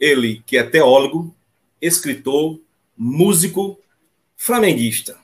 [0.00, 1.34] Ele que é teólogo,
[1.80, 2.60] escritor,
[2.96, 3.78] músico,
[4.36, 5.16] flamenguista.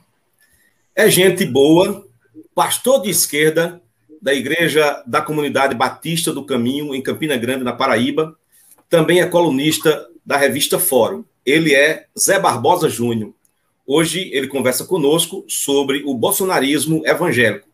[0.94, 2.06] É gente boa,
[2.54, 3.80] pastor de esquerda
[4.20, 8.36] da Igreja da Comunidade Batista do Caminho, em Campina Grande, na Paraíba.
[8.88, 11.24] Também é colunista da revista Fórum.
[11.44, 13.32] Ele é Zé Barbosa Júnior.
[13.86, 17.68] Hoje ele conversa conosco sobre o bolsonarismo evangélico.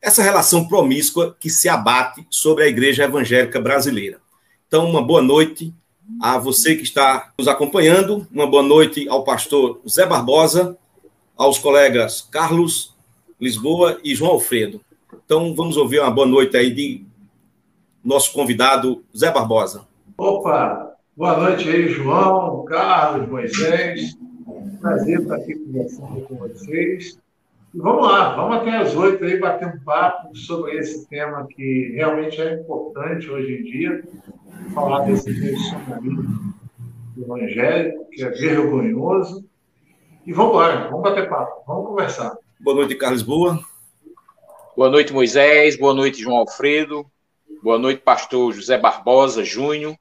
[0.00, 4.20] Essa relação promíscua que se abate sobre a igreja evangélica brasileira.
[4.68, 5.74] Então, uma boa noite
[6.20, 10.76] a você que está nos acompanhando, uma boa noite ao pastor Zé Barbosa,
[11.36, 12.94] aos colegas Carlos,
[13.40, 14.80] Lisboa e João Alfredo.
[15.24, 17.04] Então, vamos ouvir uma boa noite aí de
[18.02, 19.86] nosso convidado Zé Barbosa.
[20.16, 24.16] Opa, boa noite aí, João, Carlos, Moisés.
[24.80, 27.18] Prazer estar aqui conversando com vocês.
[27.74, 31.92] E vamos lá, vamos até as oito aí bater um papo sobre esse tema que
[31.94, 34.04] realmente é importante hoje em dia,
[34.72, 36.54] falar desse relacionamento
[37.16, 39.44] evangélico, que é vergonhoso.
[40.24, 42.38] E vamos embora, vamos bater papo, vamos conversar.
[42.58, 43.60] Boa noite, Carlos Boa.
[44.74, 45.76] Boa noite, Moisés.
[45.76, 47.04] Boa noite, João Alfredo.
[47.62, 49.94] Boa noite, pastor José Barbosa Júnior.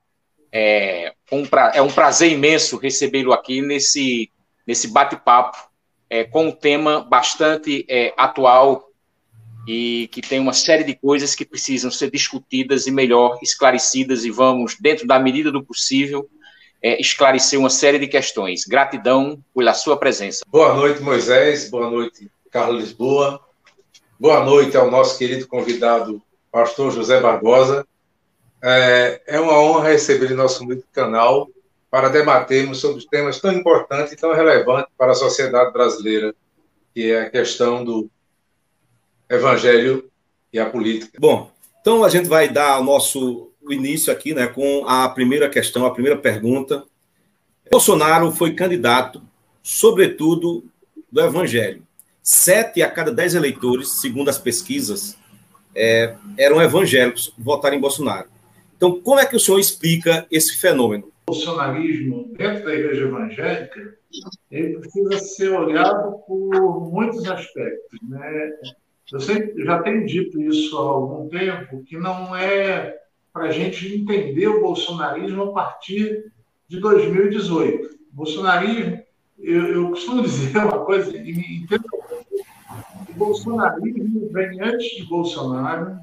[0.53, 1.73] É um, pra...
[1.75, 4.31] é um prazer imenso recebê-lo aqui nesse,
[4.65, 5.66] nesse bate-papo
[6.09, 8.89] é, com um tema bastante é, atual
[9.67, 14.31] e que tem uma série de coisas que precisam ser discutidas e melhor esclarecidas e
[14.31, 16.29] vamos, dentro da medida do possível,
[16.81, 18.63] é, esclarecer uma série de questões.
[18.65, 20.45] Gratidão pela sua presença.
[20.47, 21.69] Boa noite, Moisés.
[21.69, 23.41] Boa noite, Carlos Lisboa.
[24.19, 27.85] Boa noite ao nosso querido convidado, pastor José Barbosa.
[28.63, 31.49] É, é uma honra receber em nosso canal
[31.97, 36.31] para debatermos sobre temas tão importantes e tão relevantes para a sociedade brasileira,
[36.93, 38.07] que é a questão do
[39.27, 40.07] evangelho
[40.53, 41.17] e a política.
[41.19, 45.87] Bom, então a gente vai dar o nosso início aqui, né, com a primeira questão,
[45.87, 46.83] a primeira pergunta.
[47.71, 49.19] Bolsonaro foi candidato,
[49.63, 50.65] sobretudo,
[51.11, 51.81] do evangelho.
[52.21, 55.17] Sete a cada dez eleitores, segundo as pesquisas,
[55.73, 58.27] é, eram evangélicos votaram em Bolsonaro.
[58.75, 61.11] Então, como é que o senhor explica esse fenômeno?
[61.29, 63.97] Bolsonarismo dentro da igreja evangélica
[64.49, 67.99] ele precisa ser olhado por muitos aspectos.
[68.01, 68.53] Né?
[69.11, 72.97] Eu sempre, já tenho dito isso há algum tempo, que não é
[73.33, 76.31] para a gente entender o bolsonarismo a partir
[76.67, 77.87] de 2018.
[77.87, 79.03] O bolsonarismo,
[79.37, 81.85] eu, eu costumo dizer uma coisa, e entendo,
[83.09, 85.97] o bolsonarismo vem antes de Bolsonaro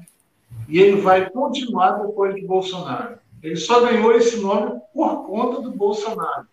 [0.69, 3.17] e ele vai continuar depois de Bolsonaro.
[3.45, 6.47] Ele só ganhou esse nome por conta do Bolsonaro.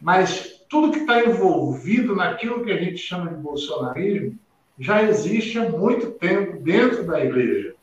[0.00, 4.38] Mas tudo que está envolvido naquilo que a gente chama de bolsonarismo
[4.78, 7.74] já existe há muito tempo dentro da igreja.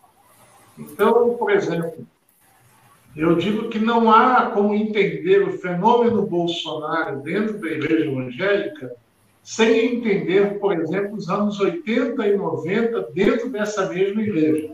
[0.80, 2.08] Então, por exemplo,
[3.18, 8.96] eu digo que não há como entender o fenômeno Bolsonaro dentro da igreja evangélica
[9.44, 14.74] sem entender, por exemplo, os anos 80 e 90 dentro dessa mesma igreja.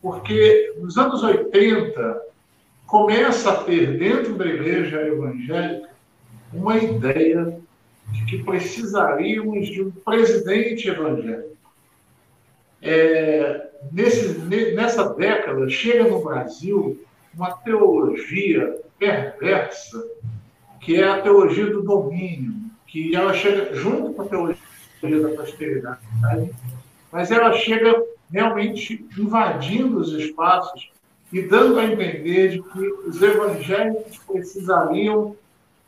[0.00, 2.27] Porque nos anos 80
[2.88, 5.90] começa a ter dentro da igreja evangélica
[6.52, 7.60] uma ideia
[8.10, 11.56] de que precisaríamos de um presidente evangélico.
[12.80, 14.38] É, nesse,
[14.74, 16.98] nessa década, chega no Brasil
[17.34, 20.02] uma teologia perversa,
[20.80, 22.54] que é a teologia do domínio,
[22.86, 24.58] que ela chega junto com a teologia
[25.02, 26.00] da prosperidade,
[27.12, 30.90] mas ela chega realmente invadindo os espaços
[31.32, 35.36] e dando a entender de que os evangélicos precisariam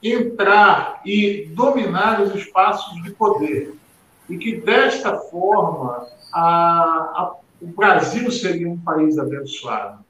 [0.03, 3.75] entrar e dominar os espaços de poder.
[4.28, 10.05] E que, desta forma, a, a, o Brasil seria um país abençoado.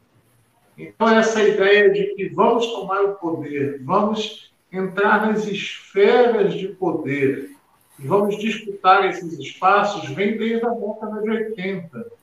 [0.77, 7.51] Então, essa ideia de que vamos tomar o poder, vamos entrar nas esferas de poder
[7.99, 12.20] e vamos disputar esses espaços, vem desde a década de 80.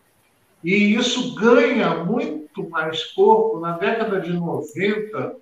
[0.63, 5.35] E isso ganha muito mais corpo na década de 90,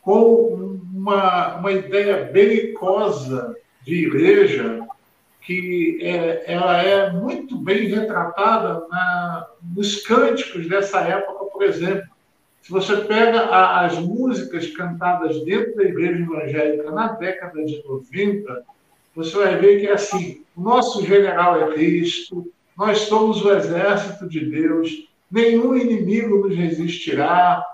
[0.00, 4.80] com uma, uma ideia belicosa de igreja
[5.42, 12.06] que é, ela é muito bem retratada na, nos cânticos dessa época, por exemplo.
[12.62, 18.62] Se você pega a, as músicas cantadas dentro da igreja evangélica na década de 90,
[19.14, 24.44] você vai ver que é assim: nosso general é Cristo, nós somos o exército de
[24.44, 27.64] Deus, nenhum inimigo nos resistirá,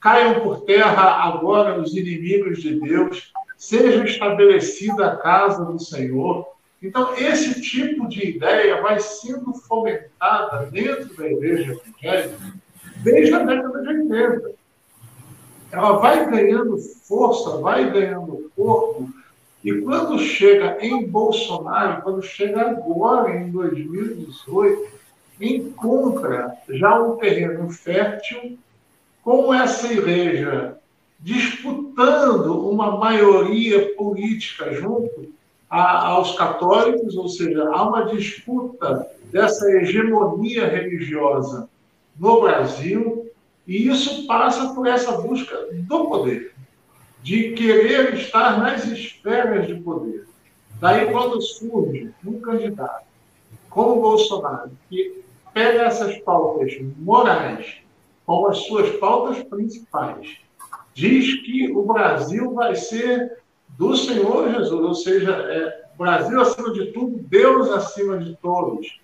[0.00, 6.46] caiam por terra agora os inimigos de Deus, seja estabelecida a casa do Senhor.
[6.82, 12.36] Então, esse tipo de ideia vai sendo fomentada dentro da igreja evangélica
[13.02, 14.50] desde a década de 80.
[15.72, 19.08] ela vai ganhando força, vai ganhando corpo,
[19.66, 24.86] e quando chega em Bolsonaro, quando chega agora, em 2018,
[25.40, 28.56] encontra já um terreno fértil
[29.24, 30.78] com essa igreja
[31.18, 35.32] disputando uma maioria política junto
[35.68, 41.68] a, aos católicos, ou seja, há uma disputa dessa hegemonia religiosa
[42.16, 43.28] no Brasil,
[43.66, 46.54] e isso passa por essa busca do poder,
[47.22, 50.26] de querer estar nas esferas de poder.
[50.80, 53.06] Daí, quando surge um candidato
[53.70, 55.22] como Bolsonaro, que
[55.52, 57.78] pega essas pautas morais
[58.24, 60.36] como as suas pautas principais,
[60.94, 63.38] diz que o Brasil vai ser
[63.78, 69.00] do Senhor Jesus, ou seja, é, Brasil acima de tudo, Deus acima de todos.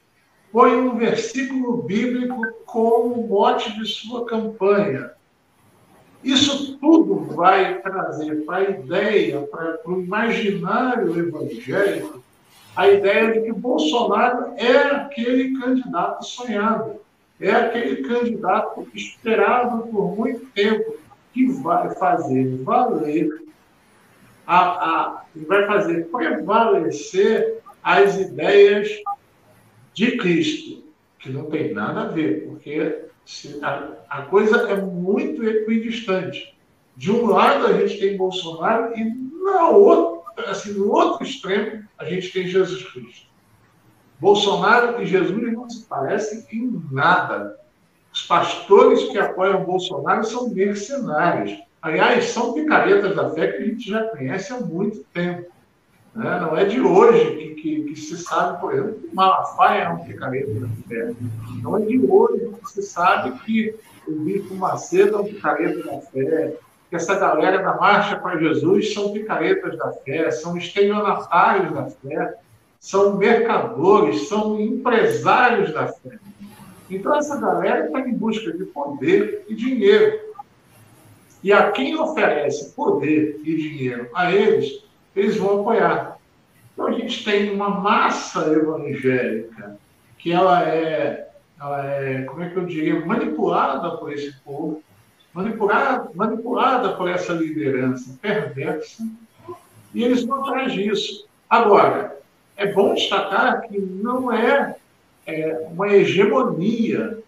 [0.51, 5.11] Põe um versículo bíblico como mote de sua campanha.
[6.23, 12.23] Isso tudo vai trazer para a ideia, para o imaginário evangélico,
[12.77, 17.01] a ideia de que Bolsonaro é aquele candidato sonhado,
[17.41, 20.97] é aquele candidato esperado por muito tempo,
[21.33, 23.29] que vai fazer valer,
[24.47, 28.89] a, a, vai fazer prevalecer as ideias
[29.95, 30.85] de Cristo,
[31.19, 33.07] que não tem nada a ver, porque
[34.09, 36.57] a, coisa é muito equidistante.
[36.97, 39.05] De um lado a gente tem Bolsonaro e
[39.45, 43.27] na outra, assim, no outro extremo a gente tem Jesus Cristo.
[44.21, 47.59] Bolsonaro e Jesus não se parecem em nada.
[48.13, 51.59] Os pastores que apoiam Bolsonaro são mercenários.
[51.81, 55.51] Aliás, são picaretas da fé que a gente já conhece há muito tempo.
[56.15, 56.41] Né?
[56.41, 60.05] Não é de hoje que, que, que, se sabe, por exemplo, que Malafaia é um
[60.05, 61.13] picareta da fé.
[61.63, 63.75] Não é de hoje que se sabe que
[64.07, 66.55] o Bispo Macedo é um picareta da fé,
[66.91, 72.35] que essa galera da Marcha para Jesus são picaretas da fé, são estelionatários da fé,
[72.79, 76.19] são mercadores, são empresários da fé.
[76.91, 80.21] Então, essa galera está em busca de poder e dinheiro.
[81.43, 84.82] E a quem oferece poder e dinheiro a eles,
[85.15, 86.19] eles vão apoiar.
[86.73, 89.77] Então, a gente tem uma massa evangélica
[90.19, 91.29] que ela é,
[91.61, 94.83] ela é como é que eu diria, manipulada por esse povo,
[95.35, 99.07] manipulada, manipulada por essa liderança perversa,
[99.95, 101.27] e eles vão atrás disso.
[101.51, 102.19] Agora,
[102.57, 104.77] é bom destacar que não é
[105.27, 107.19] é, uma hegemonia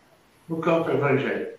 [0.48, 1.54] no campo evangélico.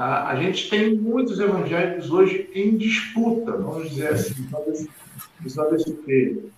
[0.00, 4.48] A, a, gente tem muitos evangélicos hoje em disputa, vamos dizer assim,
[5.44, 6.50] usando esse termo.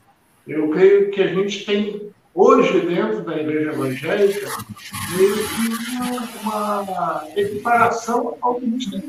[0.47, 4.47] Eu creio que a gente tem hoje dentro da igreja evangélica
[5.17, 9.01] meio que uma, uma equiparação ao que a gente tem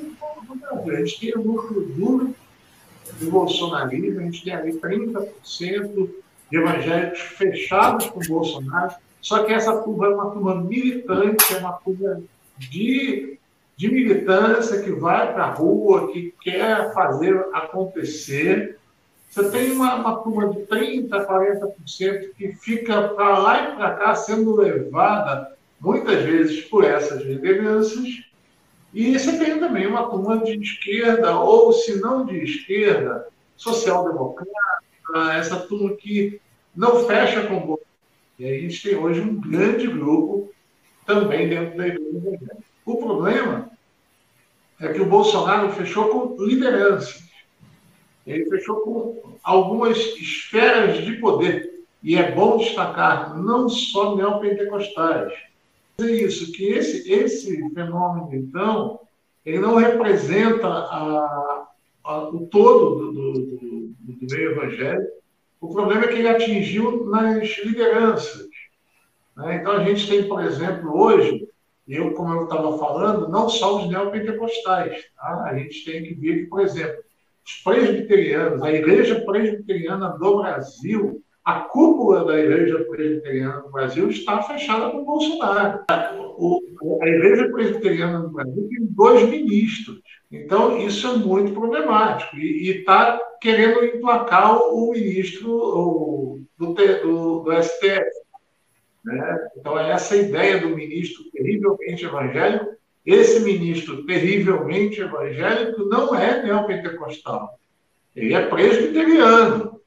[0.50, 0.96] no Brasil.
[0.96, 2.36] A gente tem o núcleo duro
[3.20, 6.10] do bolsonarismo, a gente tem ali 30%
[6.50, 11.58] de evangélicos fechados com o Bolsonaro, só que essa turma é uma turma militante, é
[11.60, 12.20] uma turma
[12.58, 13.38] de,
[13.75, 18.78] de militância que vai para a rua, que quer fazer acontecer.
[19.30, 24.16] Você tem uma, uma turma de 30%, 40% que fica para lá e para cá
[24.16, 28.08] sendo levada, muitas vezes, por essas lideranças.
[28.94, 33.27] E você tem também uma turma de esquerda, ou se não de esquerda,
[33.58, 34.51] social-democrata,
[35.36, 36.39] essa turma que
[36.75, 37.80] não fecha com o
[38.38, 40.51] e a gente tem hoje um grande grupo
[41.06, 42.58] também dentro da igreja.
[42.86, 43.70] O problema
[44.80, 47.24] é que o Bolsonaro fechou com lideranças.
[48.25, 51.86] Ele fechou com algumas esferas de poder.
[52.02, 55.34] E é bom destacar, não só neopentecostais.
[56.00, 59.00] É isso, que esse, esse fenômeno, então,
[59.46, 61.68] ele não representa a,
[62.04, 65.12] a, o todo do, do, do, do meio evangélico,
[65.62, 68.50] o problema é que ele atingiu nas lideranças.
[69.38, 69.56] Né?
[69.56, 71.48] Então, a gente tem, por exemplo, hoje,
[71.88, 75.04] eu, como eu estava falando, não só os neopentecostais.
[75.16, 75.44] Tá?
[75.46, 77.04] A gente tem que ver que, por exemplo,
[77.46, 84.42] os presbiterianos, a Igreja Presbiteriana do Brasil, a cúpula da Igreja Presbiteriana do Brasil está
[84.44, 85.84] fechada com Bolsonaro.
[85.90, 90.00] a Igreja Presbiteriana do Brasil tem dois ministros.
[90.32, 92.38] Então, isso é muito problemático.
[92.38, 95.48] E está querendo emplacar o, ministro
[96.58, 98.23] do, do, do, STF.
[99.03, 99.50] Né?
[99.57, 102.74] Então, é essa ideia do ministro terrivelmente evangélico.
[103.05, 107.60] Esse ministro terrivelmente evangélico não é neopentecostal.
[108.15, 109.81] Ele é presbiteriano.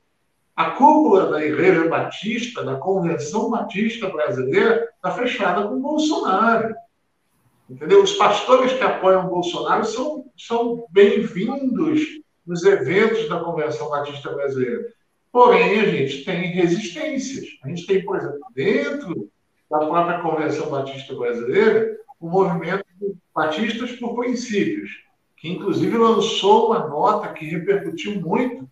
[0.55, 6.75] A cúpula da Igreja Batista, da Convenção Batista Brasileira, está fechada com Bolsonaro.
[7.69, 8.03] Entendeu?
[8.03, 12.01] Os pastores que apoiam Bolsonaro são, são bem-vindos
[12.47, 14.87] nos eventos da Convenção Batista Brasileira.
[15.37, 17.59] Porém, a gente tem resistências.
[17.63, 19.31] A gente tem, por exemplo, dentro
[19.71, 22.87] da própria Convenção Batista Brasileira, o movimento
[23.35, 24.91] Batistas por Princípios,
[25.37, 28.67] que inclusive lançou uma nota que repercutiu muito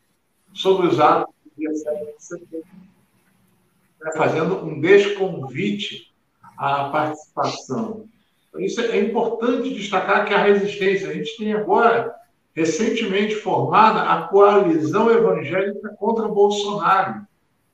[0.55, 2.67] sobre os atos do dia 7 de setembro,
[4.01, 6.15] né, fazendo um desconvite
[6.57, 8.09] à participação.
[8.49, 12.15] Então, isso é importante destacar que a resistência, a gente tem agora,
[12.55, 17.27] recentemente formada, a coalizão evangélica contra Bolsonaro,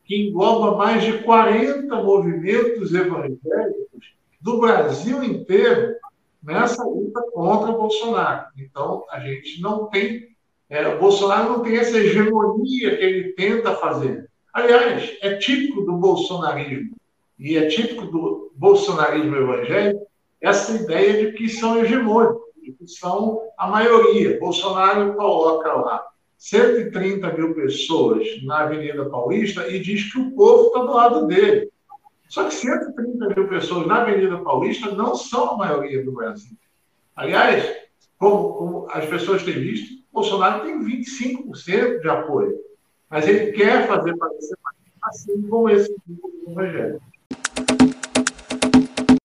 [0.05, 5.95] que engloba mais de 40 movimentos evangélicos do Brasil inteiro
[6.43, 8.47] nessa luta contra Bolsonaro.
[8.57, 10.29] Então, a gente não tem,
[10.69, 14.29] é, o Bolsonaro não tem essa hegemonia que ele tenta fazer.
[14.53, 16.97] Aliás, é típico do bolsonarismo
[17.39, 20.11] e é típico do bolsonarismo evangélico
[20.41, 24.39] essa ideia de que são hegemônicos, que são a maioria.
[24.39, 26.07] Bolsonaro coloca lá
[26.39, 31.71] 130 mil pessoas na Avenida Paulista e diz que o povo está do lado dele.
[32.29, 36.57] Só que 130 mil pessoas na Avenida Paulista não são a maioria do Brasil.
[37.15, 37.65] Aliás,
[38.19, 42.59] como, como as pessoas têm visto, Bolsonaro tem 25% de apoio.
[43.09, 44.57] Mas ele quer fazer parecer
[45.03, 47.10] assim como esse grupo evangélico.